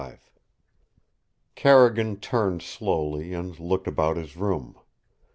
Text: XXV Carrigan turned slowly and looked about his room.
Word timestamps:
XXV 0.01 0.19
Carrigan 1.53 2.19
turned 2.19 2.63
slowly 2.63 3.35
and 3.35 3.59
looked 3.59 3.85
about 3.87 4.17
his 4.17 4.35
room. 4.35 4.75